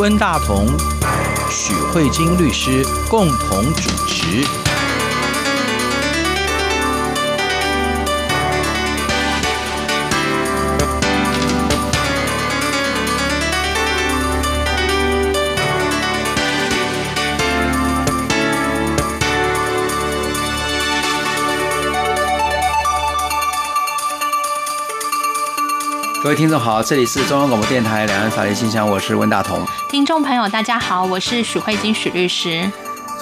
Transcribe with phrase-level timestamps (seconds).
[0.00, 0.66] 温大同、
[1.50, 4.69] 许慧晶律师共同主持。
[26.30, 29.66] 各位听众好，这里是中央广播电台两岸法律信箱，我是温大同。
[29.88, 32.70] 听众朋友大家好，我是许慧晶许律师。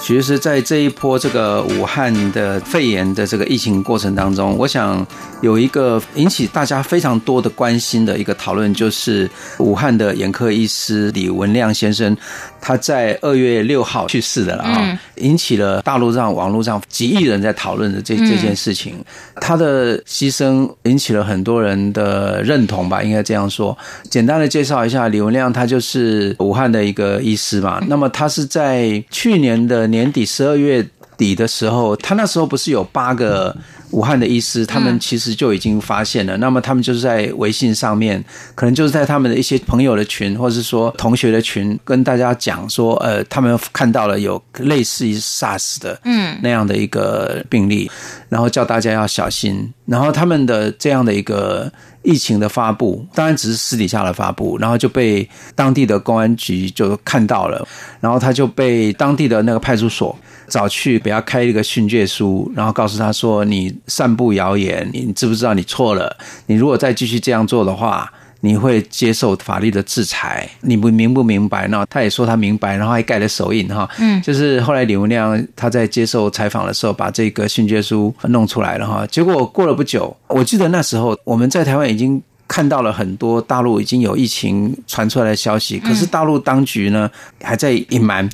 [0.01, 5.05] 其实，在这一波这个武汉的肺炎的这个疫情过程当中，我想
[5.41, 12.17] 有一个引起大家非常多的关心的一个讨论，就是武汉的眼科医师李文亮先生。
[12.61, 18.95] 他在二月六号去世的了啊，引起了大陆上网络上几亿人在讨论的这这件事情。
[19.35, 23.77] 他的牺牲引起了很多人的认同吧，应该这样说。
[24.09, 27.81] 简单的介绍一下，李文亮他就是武汉的一个医师嘛。
[27.87, 30.87] 那么他是在去年的年底十二月
[31.17, 33.55] 底的时候，他那时候不是有八个
[33.91, 36.37] 武汉的医师，他们其实就已经发现了。
[36.37, 38.23] 那么他们就是在微信上面，
[38.53, 47.89] 可能就是在他们的一些朋友的群，或者是说同学的群，跟大家讲说，呃，他们看到了有类似于 SARS 的，嗯，那样的一个病例，
[48.29, 49.73] 然后叫大家要小心。
[49.85, 51.71] 然后他们的这样的一个
[52.03, 57.67] 疫情的发布，当然只是私底下的发布，然后就被当地的公安局就看到了，
[57.99, 60.15] 然后他就被当地的那个派出所。
[60.49, 66.13] 找去给他开一个训诫书，然后告诉他说：“你散布谣言，你知不知道你错了？
[66.47, 68.11] 你如果再继续这样做的话，
[68.41, 70.49] 你会接受法律的制裁。
[70.61, 73.89] 你不明不明白呢？”他也说他明白，然后还盖了手印哈。
[73.99, 79.05] 嗯，就是后来李文亮他在接受采访的时候，把这个训诫书弄出来了哈。
[79.07, 87.09] 结果过了不久，我记得那时候我们在台湾已经看到了很多大陆已经有疫情传出来的消息，可是大陆当局呢
[87.41, 88.27] 还在隐瞒。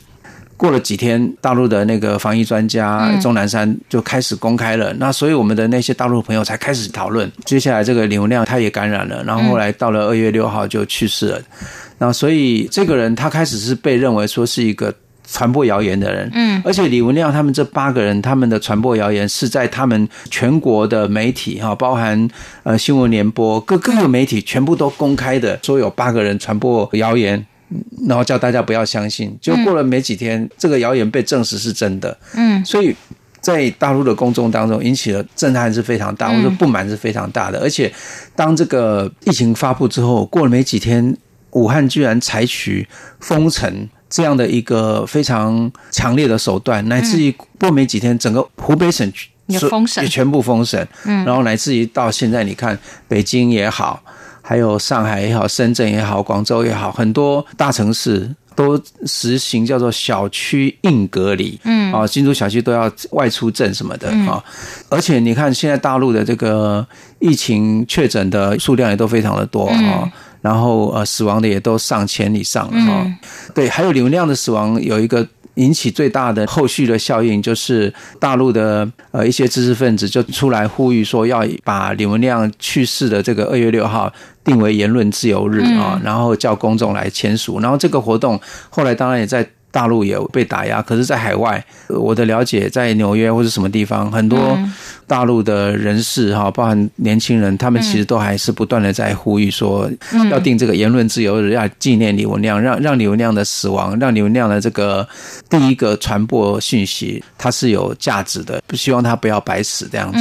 [0.57, 7.29] 过了几天，大陆的那个防疫专家钟南山就开始公开了，那所以我们的那些大陆朋友才开始讨论。
[7.43, 11.41] 接下来这个李文亮他也感染了，然后后来到了二月六号就去世了。
[11.97, 14.93] 那所以这个人他开始是被认为说是一个
[15.27, 22.29] 传播谣言的人，嗯，而且李文亮他们这八个人他们的传播谣言是在他们全国的媒体哈，包含
[22.63, 27.45] 呃新闻联播各各个媒体全部都公开的说有八个人传播谣言。
[28.07, 32.15] 然后叫大家不要相信，就过了没几天，嗯、这个谣言被证实是真的。
[32.35, 32.95] 嗯，所以
[33.41, 37.59] 在大陆的公众当中引起了震撼是非常大，或者不满是非常大的。
[37.59, 37.91] 而且
[38.35, 41.17] 当这个疫情发布之后，过了没几天，
[41.51, 42.87] 武汉居然采取
[43.19, 49.11] 封城这样的一个非常强烈的手段，乃至于过没几天，整个湖北省
[49.47, 50.87] 也封省，也全部封省。
[51.05, 52.77] 嗯，然后乃至于到现在，你看
[53.07, 54.03] 北京也好。
[54.47, 64.43] 还有上海也好，深圳也好，广州也好，很多大城市都实行叫做小区硬隔离，嗯，啊，进出小区都要外出证什么的啊。
[64.87, 66.85] 而且你看，现在大陆的这个
[67.17, 70.07] 疫情确诊的数量也都非常的多啊，
[70.41, 73.05] 然后呃，死亡的也都上千以上了哈。
[73.55, 75.27] 对，还有李文亮的死亡有一个。
[75.55, 84.11] 引起最大的后续的效应，就是大陆的呃一些知识分子就出来呼吁说，要把李文亮去世的这个二月六号
[84.43, 88.39] 定为言论自由日啊，然后叫公众来签署，然后这个活动
[88.69, 89.47] 后来当然也在。
[89.75, 94.57] 大陆也被打压，可是，在海外，我的了解，在纽约或者什么地方，很多
[95.05, 99.91] 大陆的人士哈，包含年轻人，他们其实都还是不断的在呼吁说，
[100.31, 105.05] 要定这个言论自由日，要纪念李文亮，让让李文亮的死亡，让李文亮的这个
[105.49, 110.19] 第一个传播讯息，它是有价值的，不希望他不要白死这样子。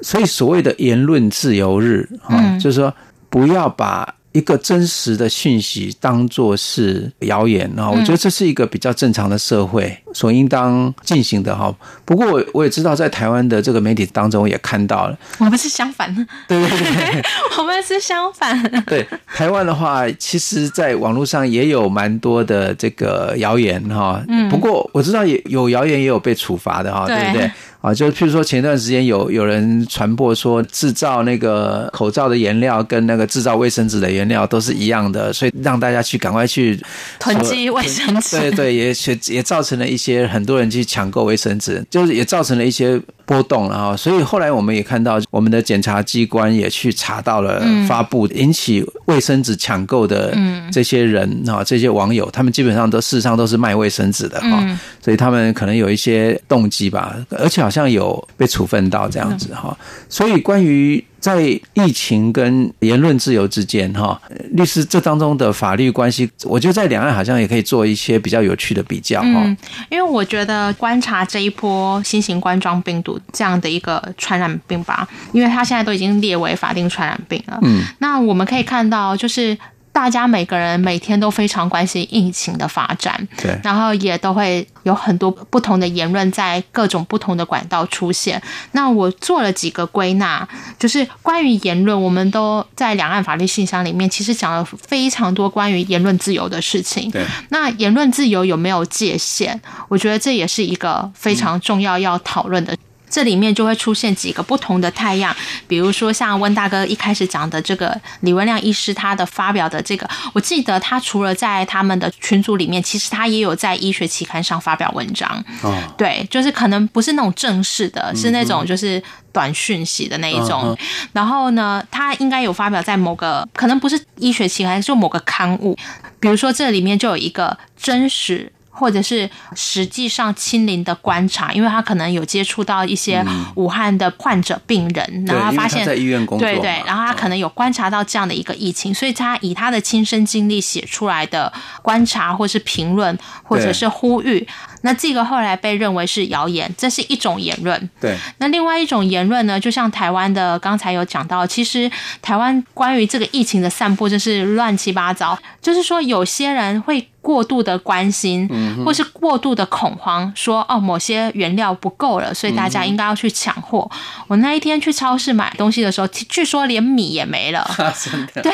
[0.00, 2.90] 所以，所谓的言论自由日，哈，就是说，
[3.28, 4.14] 不要把。
[4.34, 11.72] 一个真实的讯息当做是谣言啊，我觉得这是一个比较正常的社会所应当进行的哈。
[12.04, 17.22] 不过我我也知道，在台湾的这个媒体当中，我也看到了，我们是相反的，对对对，
[17.58, 18.60] 我们是相反。
[18.86, 24.20] 对台湾的话，其实在网络上也有蛮多的这个谣言哈。
[24.26, 27.48] 嗯，不过我知道也有谣言也有被处罚的哈，对不对？
[27.84, 36.80] 啊，就譬如说，前段时间有有人传播说，制造那个口罩的原料跟那个制造卫生纸的原料都是一样的，所以让大家去赶快去
[37.20, 38.40] 囤积卫生纸。
[38.40, 38.94] 对对，也
[39.26, 42.98] 也造成了一些很多人去抢购卫生纸，就是也造成了一些。
[43.26, 50.36] 波动了哈，所以后来我们也看到，我们的检察机关也去查到了发布引起卫生纸抢购的
[50.70, 54.62] 这些人哈，这些网友，他们基本上都事实上都是卖卫生纸的哈，
[55.02, 59.76] 所以他们可能有一些动机吧，而且好像有被处分到这样子哈。
[60.08, 61.40] 所以关于在
[61.72, 69.42] 疫情跟言论自由之间，哈，律师这当中的法律关系，我觉得在两岸好像也可以做一些比较有趣的比较，哈。
[69.44, 69.56] 嗯，
[69.90, 77.58] 因为我觉得观察这一波新型冠状病毒这样的一个传染病吧，因为它现在都已经列为法定传染病了。
[77.62, 79.56] 嗯，那我们可以看到，就是。
[79.94, 88.42] 大家每个人每天都非常关心疫情的发展，对，然后也都会有很多不同的言论在各种不同的管道出现。
[88.72, 90.46] 那我做了几个归纳，
[90.80, 97.08] 就是关于言论，我们都在两岸法律信箱里面其实讲了非常多关于言论自由的事情。
[97.12, 99.58] 对，那言论自由有没有界限？
[99.88, 102.76] 我觉得这也是一个非常重要要讨论的。
[103.14, 105.32] 这里面就会出现几个不同的太阳，
[105.68, 115.30] 比如说像温大哥一开始讲的这个李文亮医师，他的发表的这个，我记得他除了在他们的群组里面，其实他也有在医学期刊上发表文章。
[115.62, 119.00] 哦，对，就是可能不是那种正式的，是那种就是
[119.30, 120.76] 短讯息的那一种。
[121.12, 125.76] 然后呢，他应该有发表在某个可能不是医学期刊，就某个刊物，
[126.18, 128.50] 比如说这里面就有一个真实。
[128.74, 133.24] 或者是实际上亲临的观察，因为他可能有接触到一些
[133.54, 144.46] 武汉的患者病人，嗯、然后他发现他在医院工作，对对，然后他可能有观察到这样的一个疫情，嗯、所以他以他的亲身经历写出来的观察，或是评论，或者是呼吁，
[144.84, 147.90] 那这个后来被认为是谣言，这是一种言论。
[148.00, 151.90] 对，那另外一种言论呢，就像台湾的刚才有讲到，其实
[152.22, 157.08] 台湾关于这个疫情的散布就是乱七八糟，就是说有些人会。
[157.24, 158.46] 过度的关心，
[158.84, 163.90] 或是过度的恐慌，说哦，某些原料不够了，所以大家应该要去抢货。
[164.26, 167.66] 我那一天去超市买东西的时候，据说连米也没了，
[168.44, 168.52] 对，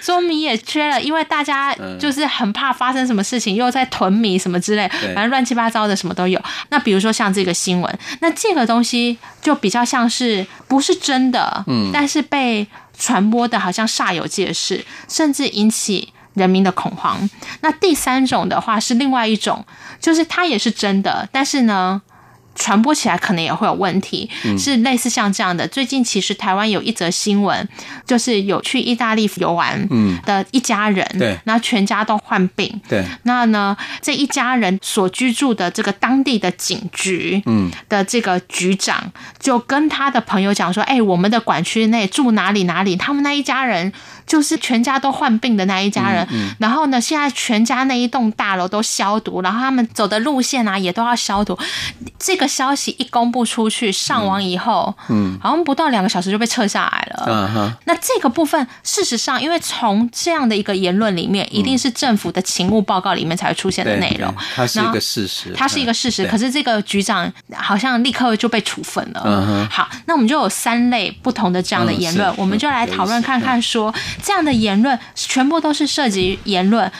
[0.00, 6.40] 说米也缺了，因为大家就是很怕发生什么事情，又在囤米什么之类，反正乱七八糟的什么都有。
[6.68, 12.66] 那比如说像这个新闻，那这个东西就比较像是不是真的，嗯，但是被
[12.98, 16.12] 传播的好像煞有介事，甚至引起。
[16.34, 17.30] 人民的恐慌。
[17.60, 19.64] 那第三种的话是另外一种，
[20.00, 22.02] 就是它也是真的，但是呢，
[22.54, 24.28] 传播起来可能也会有问题，
[24.58, 25.66] 是类似像这样的。
[25.68, 27.68] 最近其实台湾有一则新闻，
[28.06, 29.88] 就是有去意大利游玩
[30.24, 43.92] 的一家人，对，那全家都患病，对，那呢，这一家人所居住的这个当地的警局，嗯，的这个局长就跟他的朋友讲说，哎，我们的管区内住哪里哪里，他们那一家人
[44.26, 46.26] 就是全家都患病的那一家人，
[46.58, 51.58] 然后呢，现在全家那一栋大楼都消毒，然后他们走的路线啊也都要消毒，
[52.18, 52.48] 这个。
[52.54, 57.76] 消息一公布出去，上网以后，嗯，好像不到两个小时就被撤下来了。
[57.84, 64.32] 那这个部分，事实上，因为从这样的一个言论里面，一定是政府的勤务报告里面才会出现的内容。
[64.54, 66.24] 它是一个事实，它是一个事实。
[66.26, 69.22] 可是这个局长好像立刻就被处分了。
[69.24, 76.90] 嗯哼，好，那我们就有三类不同的这样的言论，我们就来讨论看看，说这样的言论全部都是涉及言论。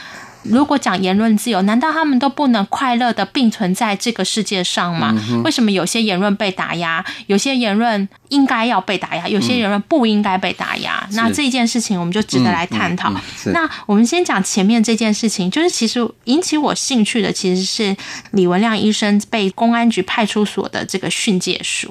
[0.44, 5.14] 如果讲言论自由，难道他们都不能快乐的并存在这个世界上吗？
[5.44, 11.06] 为什么有些言论被打压，有些言论应该要被打压，有些言论不应该被打压？
[11.12, 13.12] 那这件事情我们就值得来探讨。
[13.46, 17.96] 那我们先讲前面这件事情，就是其实引起我兴趣的其实是
[18.32, 21.90] 李文亮医生被公安局派出所的这个训诫书。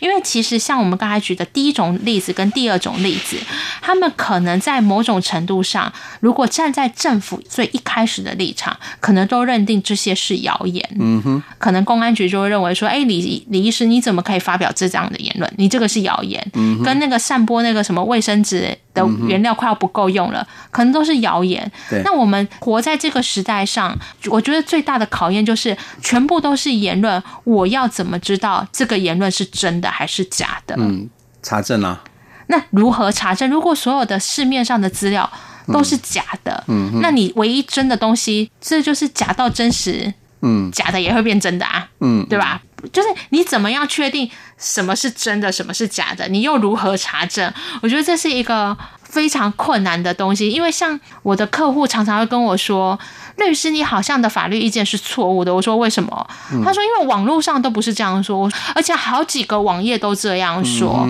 [0.00, 3.36] 因为其实像我们刚才举的第一种例子跟第二种例子，
[3.82, 10.88] 他们可能在某种程度上，如果站在政府最一开始的立场，可能都认定这些是谣言。
[11.00, 15.52] 嗯哼，可能公安局就会认为说，哎，李李医师，你怎么可以发表这样的言论？
[15.56, 16.40] 你这个是谣言。
[16.54, 21.68] 嗯，跟那个散播那个什么卫生纸的原料快要不够用了，可能都是谣言。
[21.88, 30.76] 对，那我们活在这个时代上，我觉得最大的考验就是全部都是言论，我要怎么知道这个言论是真的还是假的？
[30.78, 31.10] 嗯，
[31.42, 32.00] 查证啊。
[32.46, 33.48] 那如何查证？
[33.48, 35.30] 如果所有的市面上的资料，
[35.72, 40.12] 都是假的，嗯，那你唯一真的东西，这就是假到真实，
[40.42, 42.60] 嗯，假的也会变真的啊，嗯，对吧？
[42.92, 46.26] 就是你怎么样确定什么是真的，什么是假的？
[46.28, 47.52] 你又如何查证？
[47.82, 52.98] 我觉得这是一个非常困难的东西，因为像我的客户常常会跟我说，
[53.36, 55.54] 律师，你好像的法律意见是错误的。
[55.54, 56.26] 我说为什么？
[56.64, 61.06] 他说因为网络上都不是这样说，而且好几个网页都这样说，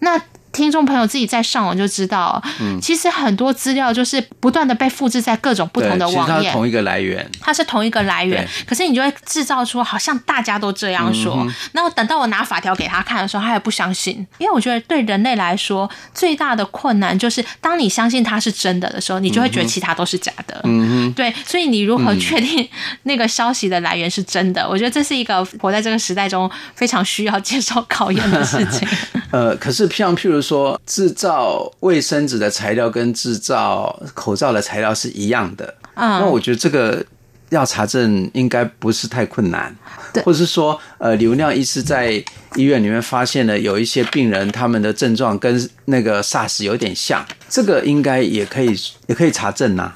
[0.00, 0.18] 那。
[0.52, 22.68] 听众朋友自己在上网就知道，嗯，其实很多资料就是不断的被复制在各种不同的网页，它同一个来源，它是同一个来源，可是你就会制造出好像大家都这样说，那我等到我拿法条给他看的时候，他也不相信，因为我觉得对人类来说最大的困难就是，当你相信它是真的的时候，你就会觉得其他都是假的，嗯哼，对，所以你如何确定
[23.04, 24.68] 那个消息的来源是真的？
[24.68, 28.86] 我觉得这是一个活在这个时代中非常需要接受考验的事情。
[29.32, 37.04] 呃，可是像譬如说，制造卫生纸的材料跟制造口罩的材料是一样的，嗯，那我觉得这个
[37.48, 39.74] 要查证应该不是太困难，
[40.12, 42.22] 对，或者是说，呃，李文亮医师在
[42.56, 49.94] 医院里面发现了有一些病人他们的症状跟那个 SARS 有点像，这个应该也可以也可以查证呐、啊。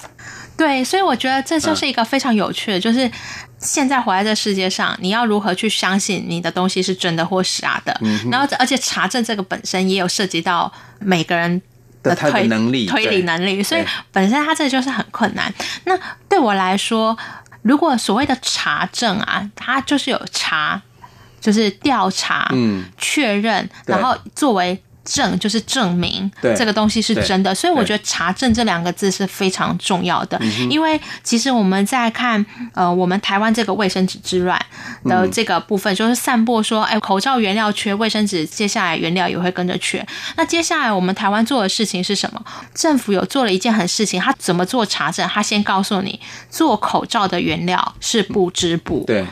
[0.57, 3.11] 对，所以我觉得这就是一个非常有趣的，就是
[3.59, 7.95] 现在活在这世界上，你要如何去相信你的东西是真的或假的？
[8.01, 11.61] 嗯，然后而且查证这个本身也有涉及到每个人
[12.03, 15.53] 的推的能力、推理能力，所以本身它这就是很困难。
[15.85, 15.99] 那
[16.29, 17.17] 对我来说，
[17.61, 20.81] 如果所谓的查证啊，它就是有查，
[21.41, 24.83] 就是调查、嗯，确认，然后作为。
[25.07, 30.39] 证就是证明这个东西是真的，所以我觉得查证这两个字是非常重要的。
[30.69, 32.45] 因为其实我们在看
[32.75, 34.61] 呃，我们台湾这个卫生纸之乱
[35.05, 40.07] 的这个部分，就是散播说，哎，口罩原料缺，卫生纸接下来原料也会跟着缺。
[40.37, 42.45] 那接下来我们台湾做的事情是什么？
[42.75, 45.27] 政府有做了一件很事情，他怎么做查证？
[45.29, 46.21] 他先告诉你，
[46.51, 49.05] 做口罩的原料是不织布。
[49.07, 49.25] 对。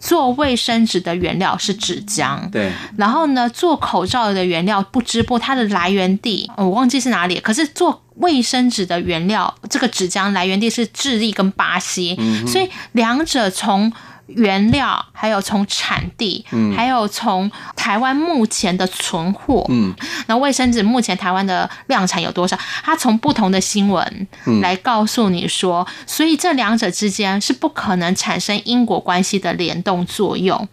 [0.00, 2.72] 做卫生纸的原料是纸浆，对。
[2.96, 7.38] 然后呢，做口罩的原料不织布，它的来源地我忘记是哪里。
[7.38, 13.92] 可是做卫生纸的原料，这个纸浆来源地是智利跟巴西，嗯、所以两者从。
[14.36, 19.94] 原料，还有从产地，嗯，还有从台湾目前的存货，嗯，
[20.26, 22.58] 那卫生纸目前台湾的量产有多少？
[22.82, 24.28] 它从不同的新闻
[24.62, 30.68] 来告诉你说，嗯，所以这两者之间是不可能产生因果关系的联动作用。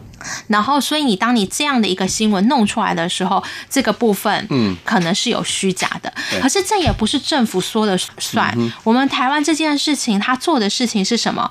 [0.48, 6.12] 然后，所以你当你这样的一个新闻弄出来的时候，这个部分，嗯，可能是有虚假的。
[6.42, 8.56] 可是这也不是政府说了算。
[8.84, 11.50] 我们台湾这件事情，他做的事情是什么？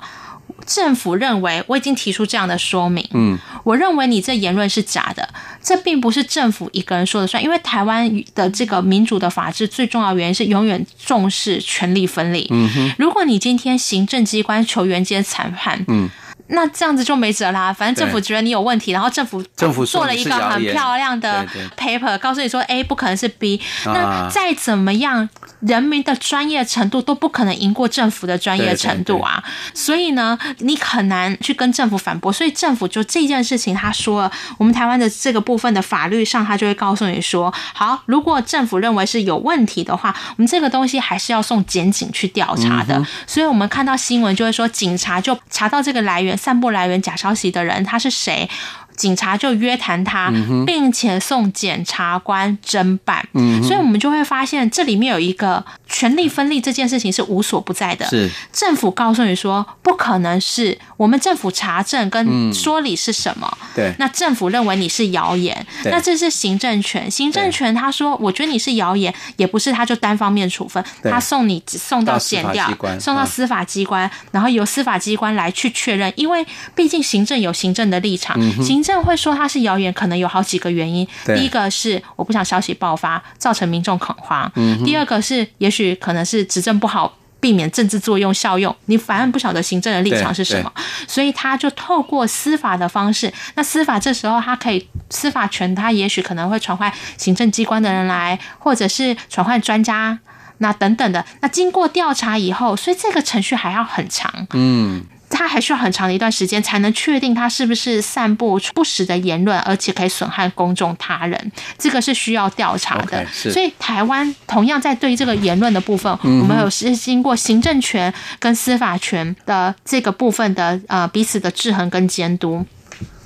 [0.67, 5.27] 政府认为我已经提出这样的说明，嗯，我认为你这言论是假的，
[5.63, 12.47] 这并不是政府一个人说了算，因为台湾的这个民主的法治最重要原因是永远重视权力分立。
[12.51, 16.09] 嗯哼，如果你今天行政机关球员间裁判，嗯。
[16.49, 21.45] 那这样子就没辙啦，反正政府觉得你有问题，然后政府政府做了一个很漂亮的
[21.77, 25.27] paper，告诉你说 A 不可能是 B，那再怎么样，
[25.59, 46.36] 人民的专业程度都不可能赢过政府的专业程度啊，所以呢，你很难去跟政府反驳，所以政府就这件事情，他说了，我们台湾的这个部分的法律上，他就会告诉你说，好，如果政府认为是有问题的话，我们这个东西还是要送检警去调查的，所以我们看到新闻就会说，警察就查到这个来源。
[46.37, 48.49] 散布来源假消息的人，他是谁？
[48.97, 50.33] 警察就约谈他，
[50.65, 53.23] 并且送检察官侦办。
[53.33, 58.07] 嗯，所以我们就会发现，这里面有一个权力分立这件事情是无所不在的。
[58.07, 63.55] 是政府告诉你说，不可能是我们政府查证跟说理是什么？
[63.75, 67.09] 对，那政府认为你是谣言，那这是行政权。
[67.11, 72.67] 行政权他说，我觉得你是谣言，也不是他就单方面处分，他送你送到检调，
[72.99, 78.83] 送到司法机关，然后由司法机关来去确认，因为毕竟行政有行政的立场，行。
[78.87, 81.05] 这样会说它是谣言，可能有好几个原因。
[81.25, 84.49] 第一个是我不想消息爆发，造成民众恐慌。
[84.55, 84.81] 嗯。
[84.85, 88.73] 第二个是也许可能是执政不好，避免政治作用效用。
[88.85, 90.71] 你反而不晓得行政的立场是什么，
[91.05, 93.33] 所以他就透过司法的方式。
[93.55, 100.17] 那司法这时候他可以司法权，他也许可能会传唤行政机关的人来，或者是传唤专家，
[100.59, 101.25] 那等等的。
[101.41, 104.47] 那经过调查以后，所以这个程序还要很长。
[104.53, 105.03] 嗯。
[105.29, 113.25] 他还需要很长的一段时间才能确定他是不是散布不实的言论，而且可以损害公众他人，这个是需要调查的。
[113.25, 122.65] Okay, 所以台湾同样在对这个言论的部分，我们有是经过行政权跟司法权的这个部分的呃彼此的制衡跟监督。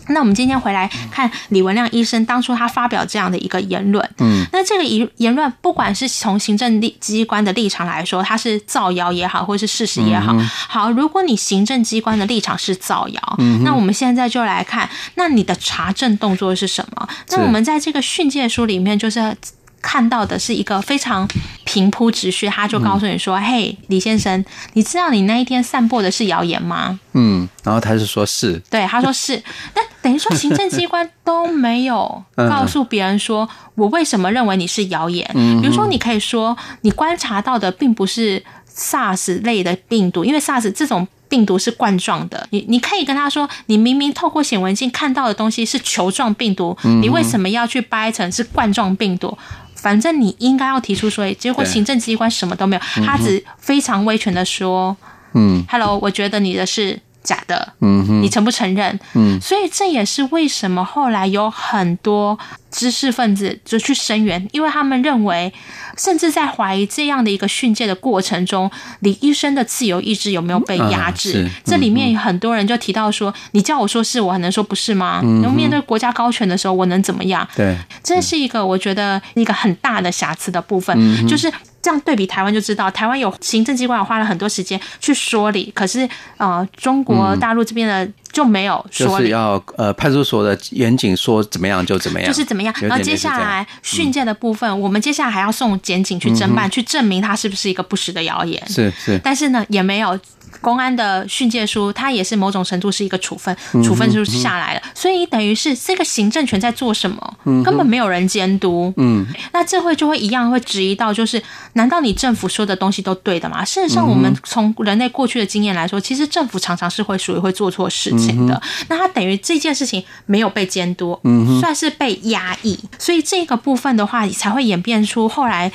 [0.07, 10.35] 那我们今天回来看李文亮医生当初他发表这样的一个言论，嗯，那这个言言论不管是从行政立机关的立场来说，他是造谣也好，或是事实也好，
[10.67, 17.07] 好，如果你行政机关的立场是造谣，嗯，那我们现在就来看，那你的查证动作是什么？
[17.29, 19.35] 那我们在这个训诫书里面就是。
[19.83, 21.27] 看到的是一个非常
[21.65, 29.41] 平铺直叙，他就告诉你说：“嗯、嘿，李先生，你知道你那一天散播的是谣言吗？”嗯，然后他是说是，对，他说是。
[29.73, 35.25] 那 等于说行政机关都没有 告诉别人说，我为什么认为你是谣言？
[35.61, 38.43] 比如说，你可以说你观察到的并不是
[38.75, 42.47] SARS 类的病毒，因为 SARS 这种病毒是冠状的。
[42.51, 49.37] 你你可以跟他说，你明明透过显微镜看到的东西是球状病毒，你为什么要去掰成是冠状病毒？
[49.75, 54.95] 反正你应该要提出说，结果行政机关什么都没有，他只非常威权的说，
[55.33, 58.99] 嗯，Hello，我觉得你的是假的，嗯哼，你承不承认？
[59.13, 62.37] 嗯，所以这也是为什么后来有很多
[62.71, 65.53] 知识分子就去声援，因为他们认为，
[65.97, 68.69] 甚至在怀疑这样的一个训诫的过程中，
[69.01, 71.43] 李医生的自由意志有没有被压制？
[71.43, 75.21] 啊、这里面很多人就提到说：“你叫我说是，我还能说不是吗？
[75.41, 81.51] 然后面对国家高权的时候，我能怎么样？”对，这是一个我觉得一个很大的瑕疵的部分，就是。
[81.81, 86.07] 这样对比台湾就知道，台湾有行政机关花了很多时间去说理，可是
[86.37, 92.73] 呃，中国大陆这边的就没有说理，就是要呃派出所的员警说怎么样就怎么样，就是怎么样。
[92.81, 98.61] 然后接下来训诫的部分，我们接下来还要送检警去侦办，去证明他是不是一个不实的谣言。
[98.69, 100.19] 是是，但是呢，也没有。
[100.59, 108.93] 公安的训诫书，它也是某种程度是一个处分，处分就下来了，所以等于是这个行政权在做什么，嗯、根本没有人监督。
[108.97, 111.41] 嗯，那这会就会一样会质疑到，就是
[111.73, 113.63] 难道你政府说的东西都对的吗？
[113.63, 118.53] 事实上，我们从人类过去的经验来说，其实政府常常是会属于会做错事情的。
[118.55, 125.71] 嗯、那它等于这件事情没有被监督，嗯，算是被压抑，所以这个部分的话，才会演变出后来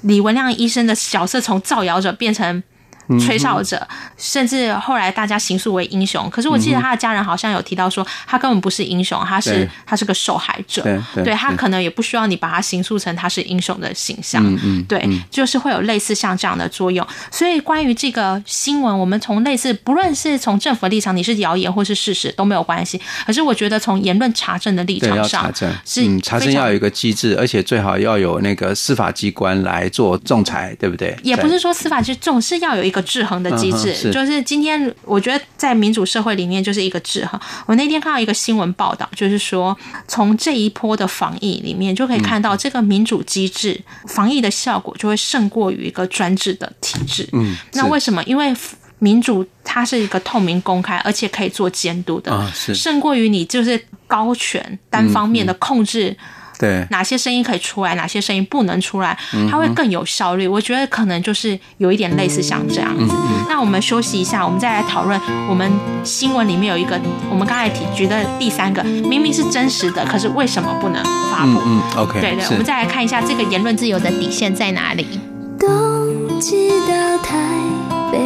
[0.00, 2.62] 李文亮医生的角色从造谣者变成。
[3.20, 3.86] 吹哨者，
[4.16, 6.28] 甚至后来大家形塑为英雄。
[6.30, 10.82] 可是我记得他的家人好像有提到说，他根本不是英雄，他是他是个受害者。
[10.82, 14.42] 对，对他可能也不需要你把他形塑成他是英雄的形象。
[14.62, 17.06] 嗯对，就是会有类似像这样的作用。
[17.30, 23.00] 所以关于这个新闻，我们从类似不论是从政府立场，你是谣言或是事实都没有关系。
[23.26, 25.50] 可是我觉得从言论查证的立场上，
[25.84, 31.16] 是嗯，查证要有一个机制，而且最好要有那个司法机关来做仲裁，对不对？
[31.22, 32.97] 也不是说司法机总是要有一个。
[33.02, 37.40] 制衡的机制，是就是今天我觉得在民主社会里面就是一个制衡。
[37.66, 39.76] 我那天看到一个新闻报道，就是说
[40.06, 47.28] 从这一波的防疫里面就可以看到，这个民主机制防疫的效果就会胜过于一个专制的体制。
[47.32, 48.22] 嗯，那为什么？
[48.24, 48.54] 因为
[48.98, 56.16] 民主它是一个透明公开，而且可以做监督的，胜过于你就是高权单方面的控制。
[56.58, 59.16] 对，哪些声音可以出来，哪些声音不能出来，
[59.50, 60.46] 它会更有效率。
[60.48, 63.14] 我觉得可能就是有一点类似像这样子。
[63.48, 65.20] 那我们休息一下，我们再来讨论。
[65.48, 65.70] 我们
[66.02, 67.00] 新闻里面有一个，
[67.30, 71.60] 我们刚才提举的第三个，明明是真实的，可是为什么不能发布？
[71.64, 75.06] 嗯，OK，对对，我们再来看一下这个言论自由的底线在哪里。
[75.58, 77.36] 冬季到台
[78.10, 78.18] 北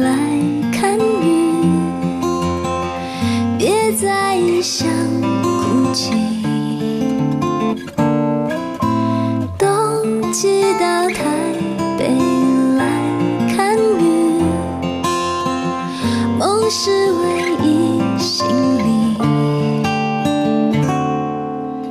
[0.00, 0.10] 来
[0.72, 1.66] 看雨，
[3.58, 4.88] 别再想
[5.42, 6.31] 哭泣。
[10.32, 11.20] 到台
[11.98, 12.08] 北
[12.78, 12.84] 来
[13.54, 14.40] 看雨，
[16.38, 17.22] 梦是唯
[17.62, 18.82] 一行李。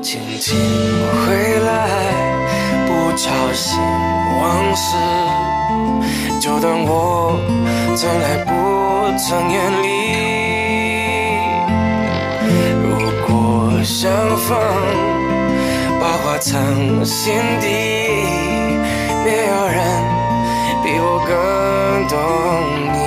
[0.01, 1.69] 轻轻回来，
[2.87, 3.79] 不吵醒
[4.41, 4.97] 往事，
[6.39, 7.37] 就当我
[7.95, 8.49] 从来不
[9.19, 9.85] 曾远离。
[12.81, 12.89] 如
[13.27, 13.29] 果
[13.83, 14.57] 相逢，
[16.41, 17.67] 藏心底。
[19.23, 19.77] 没有人
[20.83, 23.00] 比我更懂你。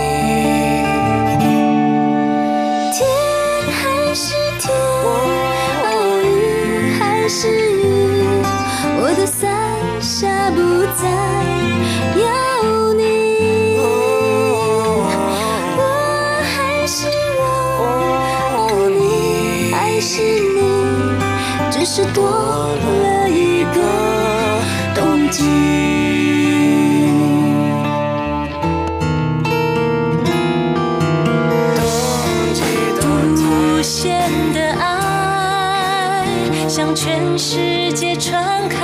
[37.04, 38.80] 全世界传开，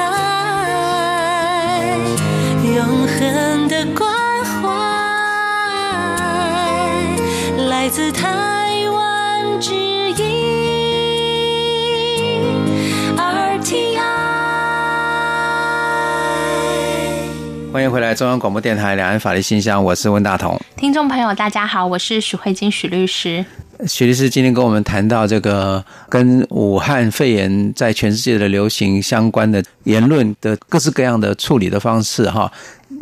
[2.63, 4.13] 永恒的关
[4.45, 4.69] 怀，
[7.71, 8.29] 来自台
[8.91, 10.19] 湾之音
[13.17, 13.97] RTI。
[17.73, 20.61] 欢迎回来，中央广播电台两岸法律信箱，我是温大同。
[20.77, 23.47] 听众朋友，大家好，我是许慧金许律师。
[23.87, 32.51] 许律师今天跟我们谈到这个跟武汉肺炎在全世界的流行相关的言论的各式各样的处理的方式哈。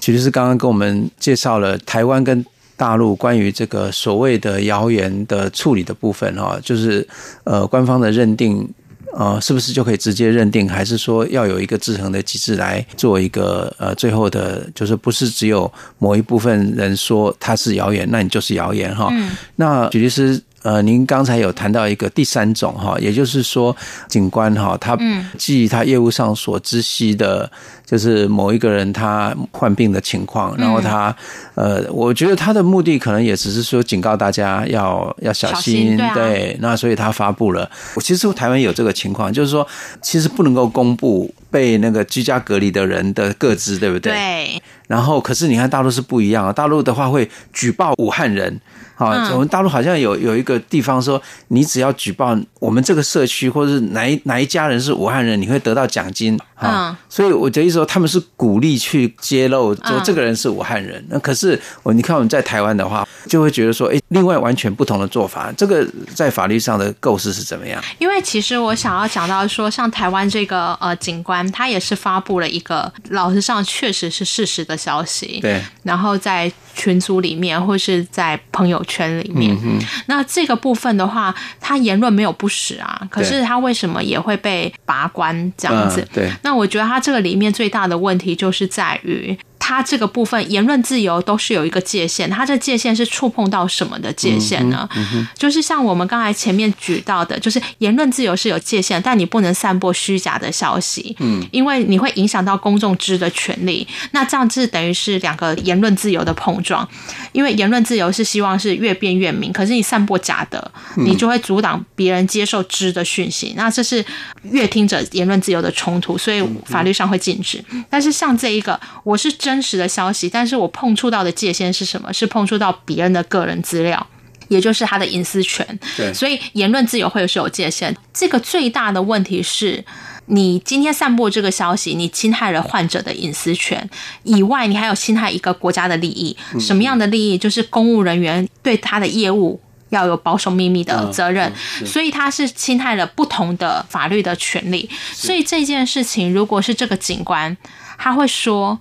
[0.01, 2.45] 许律师刚刚跟我们介绍了台湾跟
[2.77, 7.07] 大陆关于这个所谓的谣言的处理的部分哈，就是
[7.45, 8.69] 呃官方的认定。
[9.15, 19.09] 呃，是不是就可以直接认定，还是说要有一个制衡的机制来做一个呃最后的，就是不是只有某一部分人说它是谣言，那你就是谣言哈？
[19.11, 19.31] 嗯。
[19.57, 23.75] 那许律师呃，您刚才有谈到一个第三种哈，也就是说，
[24.09, 24.99] 警官哈，他
[25.37, 27.51] 基于他业务上所知悉的，
[27.87, 31.15] 就是某一个人他患病的情况，然后他
[31.55, 37.71] 呃，我觉得他的目的可能也只是说警告大家要要小心，对，啊、对，那所以他发布了。
[37.95, 39.67] 我其实台湾有这个情况，就是说，
[40.03, 44.13] 其实不能够公布被那个居家隔离的人的个资，对不对？
[44.13, 44.63] 对。
[44.87, 48.59] 然后，可是你看大陆是不一样啊，大陆的话会举报武汉人。
[48.95, 56.37] 好，我们大陆好像有有一个地方说，你只要举报我们这个社区或者是哪一哪一家人是武汉人，你会得到奖金。
[56.61, 61.05] 嗯，所以我的意思说，他们是鼓励去揭露说这个人是武汉人。
[61.09, 67.81] 那可是我你看我们在台湾的话，就会觉得说，哎，另外完全不同的做法，这个在法律上的构思是怎么样？
[67.99, 75.39] 因为其实我想要讲到说，像台湾这个呃警官，他也是发布了一个老实上确实是事实的消息。
[75.41, 86.01] 对，然后在群组里面或是在朋友圈里面，嗯、那这个部分的话，他言论没有不实啊，可是他为什么也会被拔关这样子？
[86.01, 89.37] 嗯、对，那我觉得他这个里面最大的问题就是在于。
[89.69, 94.89] 它这个部分言论自由都是有一个界限，它这界限是触碰到什么的界限呢？
[94.97, 103.87] 嗯嗯、就是像我们刚才前面举到的，就是言论自由是有界限，但你不能散播虚假的消息，嗯，因为你会影响到公众知的权利。
[104.13, 106.89] 那这样子等于是两个言论自由的碰撞，
[107.33, 114.03] 因为言论自由是希望是越辩越明，可是你散播假的，你就会阻挡别人接受知的讯息，那这是
[114.45, 117.63] 越听者言论自由的冲突，所以法律上会禁止。
[117.91, 119.58] 但是像这一个，我是真。
[119.59, 122.13] 真实的消息，但是我碰触到的界限是什么？
[122.13, 124.07] 是碰触到别人的个人资料，
[124.47, 125.67] 也就是他的隐私权。
[125.97, 127.97] 对，所以言论自由会是有界限。
[128.15, 129.85] 这个最大的问题是，
[130.27, 133.91] 你今天散布这个消息，你侵害了患者的隐私权
[134.23, 136.37] 以外，你还有侵害一个国家的利益。
[136.61, 137.37] 什么样的利益？
[137.37, 141.53] 就是公务人员对他的业务要有保守秘密的责任，
[141.85, 144.89] 所以他是侵害了不同的法律的权利。
[145.13, 147.57] 所以这件事情，如果是这个警官，
[147.99, 148.79] 他会说。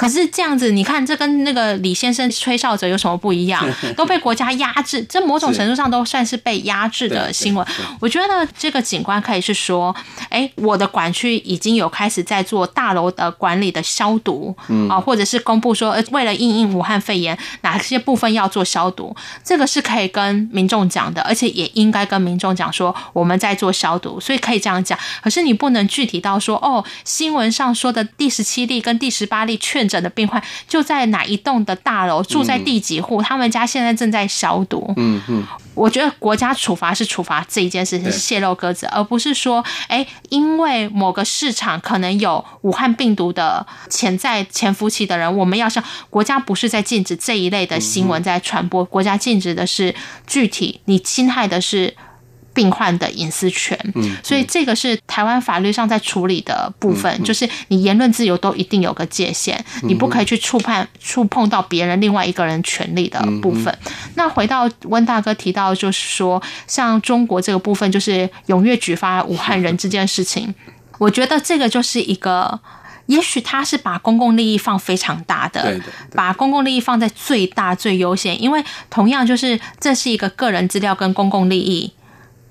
[0.00, 3.62] 可是这样子，你看这跟那个李先生吹哨者有什么不一样？
[3.94, 7.66] 都被国家压制，这某种程度上都算是被压制的新闻。
[8.00, 9.94] 我觉得这个警官可以是说，
[10.30, 14.56] 哎，我的管区已经有开始在做大楼的管理的消毒，
[14.88, 24.98] 啊，或者是公布说，为了应应武汉肺炎，哪些部分要做消毒，这个是可以跟民众讲的，而且也应该跟民众讲说我们在做消毒，所以可以这样讲。
[25.20, 33.20] 可是你不能具体到说，哦，新闻上说的第十七例跟第十八例确诊的病患就在哪一栋的大楼，住在第几户？
[33.20, 34.94] 他们家现在正在消毒。
[34.96, 49.94] 嗯嗯，我觉得国家处罚是处罚这一件事情是泄露鸽子，而不是说，哎，因为某个市场可能有武汉病毒的潜在潜伏期的人，我们要像国家不是在禁止这一类的新闻在传播，国家禁止的是
[50.26, 51.92] 具体你侵害的是。
[52.52, 53.78] 病患的隐私权，
[54.22, 63.72] 所以这个是台湾法律上在处理的部分，就是你言论自由都一定有个界限，你不可以去触判触碰到别人另外一个人权利的部分。
[64.16, 70.52] 那回到温大哥提到，就是说像中国这个部分，就是踊跃举发武汉人这件事情，
[70.98, 72.58] 我觉得这个就是一个，
[73.06, 75.80] 也许他是把公共利益放非常大的，
[76.12, 81.92] 把公共利益放在最大最优先，因为同样就是这是一个个人资料跟公共利益。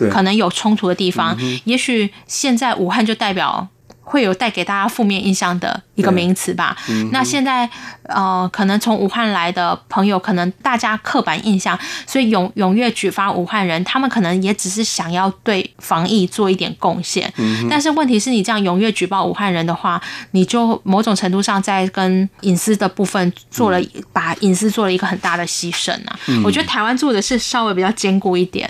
[0.08, 3.68] 可能有冲突的地方，嗯、也许现在武汉就代表
[4.10, 6.76] 会有带给大家负面印象的一个名词吧。
[6.90, 7.70] 嗯、那现在。
[8.10, 17.32] 呃，可能从武汉来的朋友，可能大家刻板印象，所以踊踊跃举发武汉人，他们可能也只是想要对防疫做一点贡献。
[17.38, 17.68] 嗯。
[17.70, 23.80] 但是问题是你这样踊跃举报武汉人的话，你就某种程度上在跟隐私的部分做了，
[24.12, 26.20] 把隐私做了一个很大的牺牲啊。
[26.26, 26.42] 嗯。
[26.44, 28.68] 我觉得台湾做的是稍微比较坚固一点。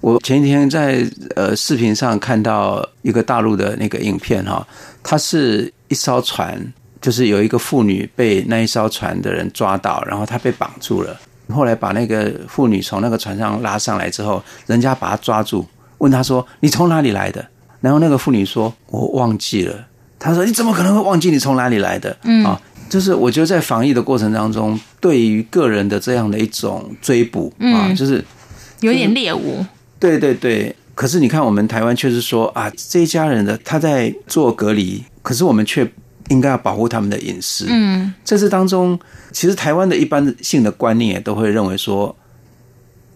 [0.00, 4.68] 我前几天在呃视频上看到一个大陆的那个影片哈，
[5.02, 6.72] 它是一艘船。
[7.00, 11.14] 就是有一个妇女被那一艘船的人抓到，然后她被绑住了。
[11.52, 15.66] 后来把那个妇女从那个船上拉上来之后，人家把她抓住，
[15.98, 17.46] 问她说：“你从哪里来的？”
[17.82, 19.86] 然后那个妇女说：“我忘记了。”
[20.18, 28.24] 她说：“你怎么可能会忘记你从哪里来的？”嗯，啊，就是我觉得在防疫的过程当中，对于个人的这样的一种追捕啊，就是
[28.80, 29.62] 有点猎物。
[30.00, 30.74] 对对对。
[30.94, 35.90] 可是你看，我们台湾却是说啊，这一家人的他在做隔离，可是我们却。
[36.30, 37.66] 应该要保护他们的隐私。
[37.68, 38.98] 嗯，在这当中，
[39.30, 42.16] 其实台湾的一般性的观念也都会认为说，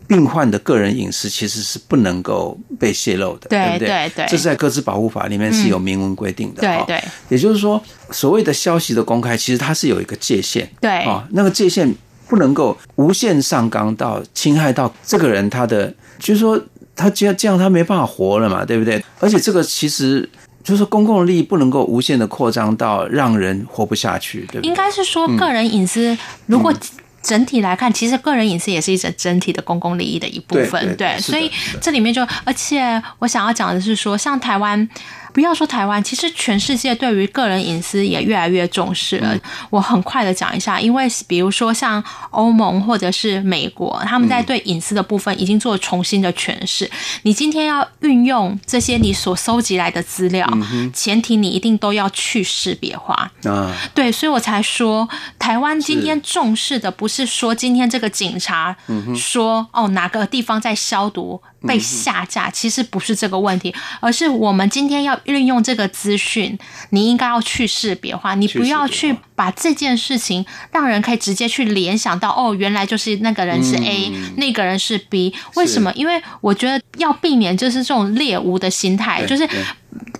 [0.07, 3.89] 病患的个人隐私其实是不能够被泄露的，对不对？
[3.89, 6.61] 对对，这是在个自保护法里面是有明文规定的。
[6.61, 10.71] 对对，也就是说，所谓的消息的公开，其实它是有一个界限。
[10.79, 11.91] 对啊，那个界限
[12.29, 16.63] 不能够无限上纲到侵害到这个人他的，就是说
[16.99, 19.03] 他这样这样他没办法活了嘛，对不对？
[19.21, 20.29] 而且这个其实
[20.63, 24.69] 就是公共利益不能够无限的扩张到让人活不下去，对不对？
[24.69, 26.79] 应该是说个人隐私，如果、嗯。
[27.21, 34.89] 整体来看，其实个人隐私也是一整整体的公共利益的一部分，对，对，对，所以这里面就，而且我想要讲的是说，像台湾。
[35.33, 39.37] 不要说台湾，其实全世界对于个人隐私也越来越重视了。
[39.71, 46.91] 我很快的讲一下，因为比如说像欧盟或者是美国，他们在对隐私的部分已经做重新的诠释。
[47.23, 50.49] 你今天要运用这些你所收集来的资料，
[50.93, 53.75] 前提你一定都要去识别化啊。
[53.95, 58.77] 对，所以我才说，台湾今天重视的不是说今天这个警察
[59.15, 61.41] 说哦哪个地方在消毒。
[61.67, 66.57] 被下架其实不是这个问题，而是我们今天要运用这个资讯，
[66.91, 75.93] 你应该要去识别化，你不要去把这件事情让人可以直接去联想到哦，原来就是那个人是 A，那个人是 B，为什么？
[75.95, 79.49] 因为我觉得要避免就是这种猎物的心态，就是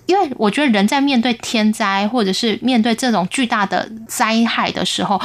[0.07, 5.21] 因为我觉得人在面对天灾或者是面对这种巨大的灾害的时候。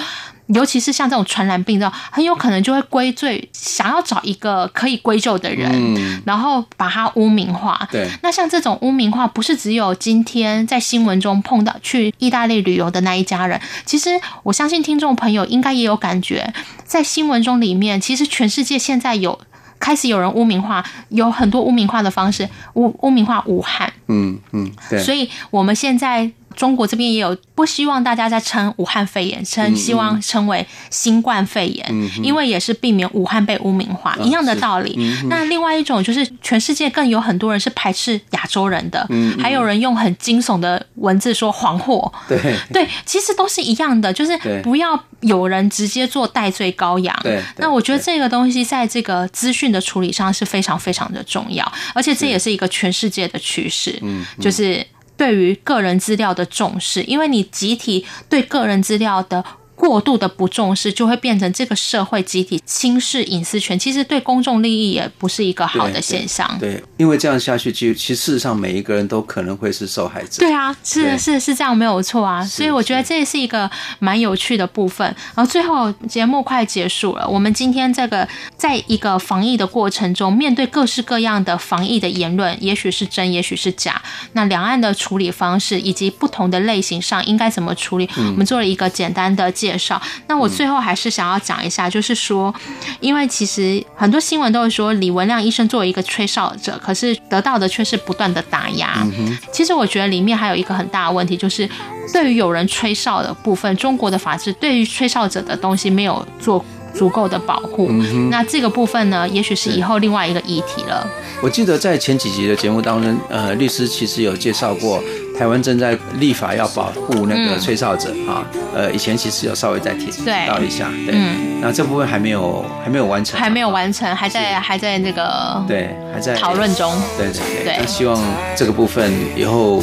[0.48, 7.88] 尤其是像这种传染病，这种很有可能就会归罪，想要找一个可以归咎的人，嗯，然后把他污名化。
[7.90, 13.58] 对，那像这种污名化，不是只有今天在新闻中碰到去意大利旅游的那一家人。
[13.86, 14.10] 其实
[14.42, 16.52] 我相信听众朋友应该也有感觉，
[16.84, 19.40] 在新闻中里面，其实全世界现在有
[19.80, 23.90] 开始有人污名化，有很多污名化的方式，污污名化武汉。
[24.08, 25.02] 嗯嗯，对。
[25.02, 26.30] 所以我们现在。
[26.56, 35.28] 中国这边也有不希望大家再称武汉肺炎，称希望称为新冠肺炎，嗯，因为也是避免武汉被污名化，嗯，一样的道理，嗯。
[35.28, 42.38] 那另外一种就是全世界更有很多人是排斥亚洲人的，嗯，还有人用很惊悚的文字说黄祸，对。
[42.72, 47.16] 对，其实都是一样的，就是不要有人直接做代罪羔羊。
[47.56, 54.84] 那我觉得这个东西在这个资讯的处理上是非常非常的重要，而且这也是一个全世界的趋势，嗯，就是。
[55.16, 59.44] 对于个人资料的重视，因为你集体对个人资料的。
[59.84, 63.78] 过度的不重视，就会变成这个社会集体轻视隐私权。
[63.78, 66.56] 其实对公众利益也不是一个好的现象。
[66.58, 70.38] 对，对，因为这样下去，其实其实事实上每一个人都可能会是受害者。
[70.38, 72.42] 对啊，是是是这样，没有错啊。
[72.42, 75.06] 所以我觉得这也是一个蛮有趣的部分。
[75.34, 84.00] 然后最后节目快结束了，我们今天这个在一个防疫的过程中，面对各式各样的防疫的言论，也许是真，也许是假。
[84.32, 90.00] 那两岸的处理方式以及不同的类型上应该怎么处理，我们做了一个简单的介绍。
[90.26, 92.54] 那我最后还是想要讲一下，就是说，
[93.00, 99.06] 因为其实很多新闻都会说李文亮医生作为一个吹哨者，可是得到的却是不断的打压。
[99.52, 101.68] 其实我觉得里面还有一个很大的问题，就是
[102.12, 107.88] 对于有人吹哨的部分，中国的法制对于吹哨者的东西没有做足够的保护。
[108.30, 111.06] 那这个部分呢，也许是以后另外一个议题了。
[111.42, 115.02] 我记得在前几集的节目当中，呃，律师其实有介绍过。
[115.36, 120.06] 台湾正在立法要保护那个吹哨者啊、嗯，呃，以前其实有稍微再提
[120.48, 128.20] 到一下，对，嗯，那这部分还没有还没有完成，还没有完成，还在还在那个对还在讨论中，对对对，对，那希望
[128.56, 129.82] 这个部分以后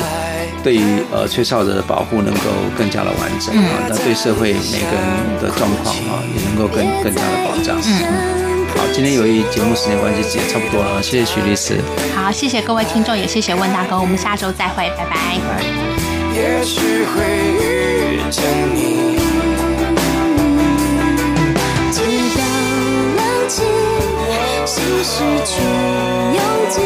[0.64, 2.42] 对于呃吹哨者的保护能够
[2.78, 8.42] 更加的完整啊，那、嗯、对社会每个人的状况啊也能够更更加的保障，嗯。
[8.42, 8.51] 好，
[8.94, 11.02] 今天由于节目时间关系，也差不多了。
[11.02, 11.80] 谢谢徐律师。
[12.14, 14.00] 好，谢谢各位听众，也谢谢温大哥。
[14.00, 15.38] 我们下周再会，拜拜。
[16.36, 17.24] 也许会
[17.60, 18.44] 遇见
[18.76, 19.20] 你。
[21.92, 22.00] 直
[22.38, 22.42] 到
[23.48, 23.64] 去
[26.36, 26.80] 勇气，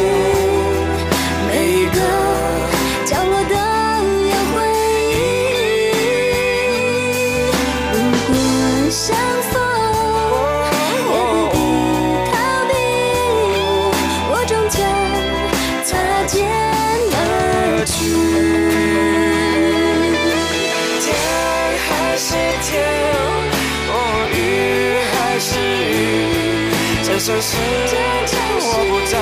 [27.26, 29.16] 这城市我不再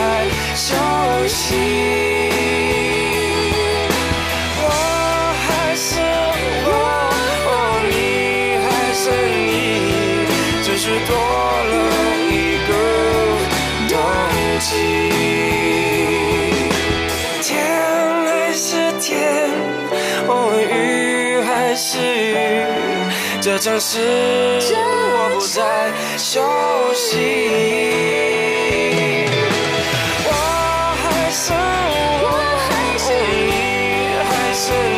[0.55, 0.77] 熟
[1.27, 1.57] 悉，
[4.61, 4.62] 我
[5.40, 5.88] 还是
[6.67, 6.69] 我，
[7.88, 7.93] 你
[8.61, 9.49] 还是你，
[10.62, 11.73] 只是多了
[12.29, 12.71] 一个
[13.88, 13.97] 冬
[14.61, 14.69] 季。
[17.40, 17.43] 天
[18.27, 19.09] 还是天，
[20.61, 21.97] 雨还是，
[23.44, 26.40] 这城市我不再熟
[26.94, 27.85] 悉。
[31.37, 32.22] 是多了一个
[32.70, 32.74] 冬
[34.57, 34.93] 季。